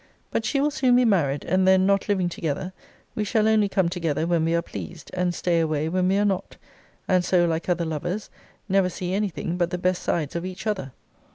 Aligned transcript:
But 0.31 0.45
she 0.45 0.59
will 0.59 0.71
soon 0.71 0.95
be 0.95 1.05
married; 1.05 1.45
and 1.45 1.67
then, 1.67 1.85
not 1.85 2.09
living 2.09 2.27
together, 2.27 2.73
we 3.13 3.23
shall 3.23 3.47
only 3.47 3.69
come 3.69 3.87
together 3.87 4.25
when 4.25 4.43
we 4.43 4.55
are 4.55 4.61
pleased, 4.63 5.11
and 5.13 5.31
stay 5.35 5.59
away 5.59 5.89
when 5.89 6.07
we 6.07 6.17
are 6.17 6.25
not; 6.25 6.57
and 7.07 7.23
so, 7.23 7.45
like 7.45 7.69
other 7.69 7.85
lovers, 7.85 8.31
never 8.67 8.89
see 8.89 9.13
any 9.13 9.29
thing 9.29 9.57
but 9.57 9.69
the 9.69 9.77
best 9.77 10.01
sides 10.01 10.35
of 10.35 10.43
each 10.43 10.65
other. 10.65 10.91